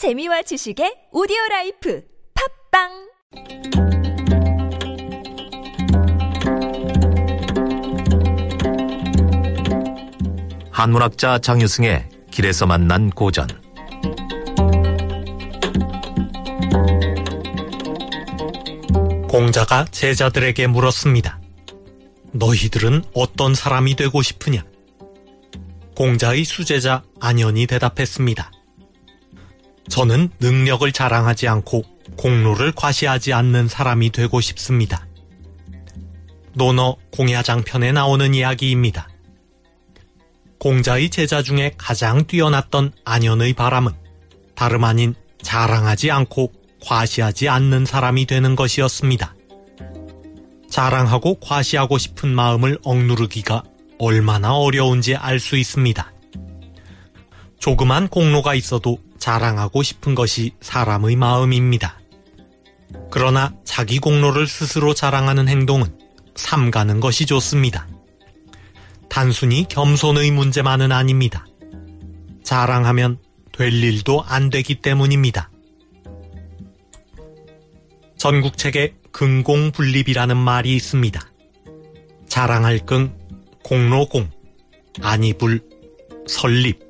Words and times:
재미와 0.00 0.40
지식의 0.40 1.08
오디오 1.12 1.36
라이프 1.50 2.02
팝빵 2.72 2.88
한문학자 10.70 11.38
장유승의 11.40 12.08
길에서 12.30 12.64
만난 12.64 13.10
고전 13.10 13.46
공자가 19.28 19.84
제자들에게 19.84 20.66
물었습니다. 20.68 21.38
너희들은 22.32 23.04
어떤 23.12 23.54
사람이 23.54 23.96
되고 23.96 24.22
싶으냐? 24.22 24.64
공자의 25.94 26.44
수제자 26.44 27.02
안현이 27.20 27.66
대답했습니다. 27.66 28.50
저는 29.90 30.30
능력을 30.38 30.90
자랑하지 30.92 31.48
않고 31.48 31.82
공로를 32.16 32.72
과시하지 32.72 33.32
않는 33.32 33.68
사람이 33.68 34.10
되고 34.10 34.40
싶습니다. 34.40 35.06
논어 36.54 36.96
공야장편에 37.12 37.92
나오는 37.92 38.34
이야기입니다. 38.34 39.08
공자의 40.58 41.10
제자 41.10 41.42
중에 41.42 41.72
가장 41.76 42.26
뛰어났던 42.26 42.92
안현의 43.04 43.54
바람은 43.54 43.92
다름 44.54 44.84
아닌 44.84 45.14
자랑하지 45.42 46.10
않고 46.10 46.52
과시하지 46.82 47.48
않는 47.48 47.84
사람이 47.84 48.26
되는 48.26 48.56
것이었습니다. 48.56 49.34
자랑하고 50.70 51.40
과시하고 51.40 51.98
싶은 51.98 52.28
마음을 52.28 52.78
억누르기가 52.84 53.64
얼마나 53.98 54.54
어려운지 54.54 55.16
알 55.16 55.40
수 55.40 55.56
있습니다. 55.56 56.12
조그만 57.58 58.08
공로가 58.08 58.54
있어도 58.54 58.98
자랑하고 59.20 59.84
싶은 59.84 60.16
것이 60.16 60.52
사람의 60.60 61.14
마음입니다. 61.14 62.00
그러나 63.10 63.54
자기 63.64 64.00
공로를 64.00 64.48
스스로 64.48 64.94
자랑하는 64.94 65.46
행동은 65.46 65.96
삼가는 66.34 66.98
것이 67.00 67.26
좋습니다. 67.26 67.86
단순히 69.08 69.66
겸손의 69.68 70.30
문제만은 70.30 70.90
아닙니다. 70.90 71.46
자랑하면 72.42 73.18
될 73.52 73.72
일도 73.72 74.24
안 74.26 74.50
되기 74.50 74.76
때문입니다. 74.76 75.50
전국책에 78.16 78.94
근공분립이라는 79.12 80.36
말이 80.36 80.74
있습니다. 80.76 81.20
자랑할 82.28 82.78
끈, 82.86 83.16
공로공, 83.64 84.30
아니불, 85.02 85.62
설립. 86.26 86.89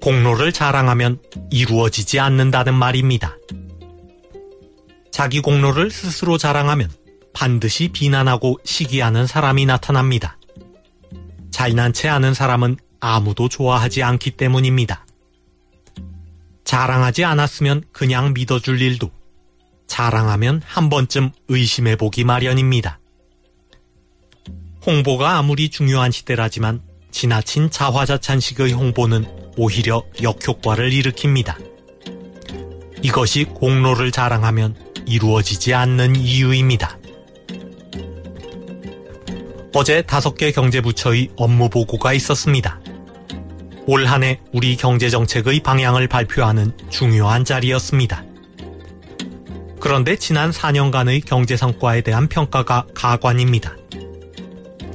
공로를 0.00 0.52
자랑하면 0.52 1.20
이루어지지 1.50 2.18
않는다는 2.18 2.74
말입니다. 2.74 3.36
자기 5.10 5.40
공로를 5.40 5.90
스스로 5.90 6.38
자랑하면 6.38 6.90
반드시 7.32 7.88
비난하고 7.88 8.58
시기하는 8.64 9.26
사람이 9.26 9.66
나타납니다. 9.66 10.38
잘난 11.50 11.92
체 11.92 12.08
하는 12.08 12.32
사람은 12.32 12.76
아무도 13.00 13.48
좋아하지 13.48 14.02
않기 14.02 14.32
때문입니다. 14.32 15.06
자랑하지 16.64 17.24
않았으면 17.24 17.84
그냥 17.92 18.32
믿어줄 18.32 18.80
일도 18.80 19.10
자랑하면 19.86 20.62
한 20.64 20.88
번쯤 20.88 21.32
의심해보기 21.48 22.24
마련입니다. 22.24 23.00
홍보가 24.86 25.36
아무리 25.36 25.68
중요한 25.68 26.10
시대라지만 26.10 26.80
지나친 27.10 27.70
자화자찬식의 27.70 28.72
홍보는 28.72 29.49
오히려 29.62 30.02
역효과를 30.22 30.90
일으킵니다. 30.90 31.54
이것이 33.02 33.44
공로를 33.44 34.10
자랑하면 34.10 34.74
이루어지지 35.04 35.74
않는 35.74 36.16
이유입니다. 36.16 36.98
어제 39.74 40.00
다섯 40.00 40.34
개 40.38 40.50
경제부처의 40.50 41.32
업무 41.36 41.68
보고가 41.68 42.14
있었습니다. 42.14 42.80
올 43.86 44.06
한 44.06 44.22
해 44.22 44.40
우리 44.54 44.76
경제정책의 44.76 45.60
방향을 45.60 46.08
발표하는 46.08 46.72
중요한 46.88 47.44
자리였습니다. 47.44 48.24
그런데 49.78 50.16
지난 50.16 50.52
4년간의 50.52 51.22
경제 51.26 51.58
성과에 51.58 52.00
대한 52.00 52.28
평가가 52.28 52.86
가관입니다. 52.94 53.76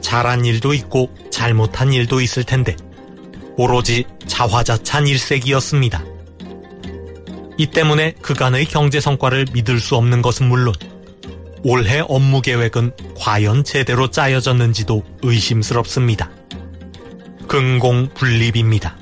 잘한 0.02 0.44
일도 0.44 0.74
있고 0.74 1.14
잘못한 1.30 1.94
일도 1.94 2.20
있을 2.20 2.44
텐데 2.44 2.76
오로지 3.58 4.06
자화자찬 4.28 5.08
일색이었습니다. 5.08 6.04
이 7.58 7.68
때문에 7.68 8.14
그간의 8.22 8.66
경제 8.66 9.00
성과를 9.00 9.46
믿을 9.54 9.80
수 9.80 9.96
없는 9.96 10.22
것은 10.22 10.48
물론 10.48 10.74
올해 11.64 12.04
업무 12.08 12.42
계획은 12.42 12.92
과연 13.18 13.64
제대로 13.64 14.10
짜여졌는지도 14.10 15.04
의심스럽습니다. 15.24 16.30
근공 17.48 18.10
분립입니다. 18.14 18.98